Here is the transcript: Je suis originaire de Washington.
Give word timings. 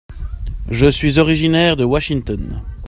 Je 0.71 0.87
suis 0.89 1.19
originaire 1.19 1.77
de 1.77 1.83
Washington. 1.83 2.63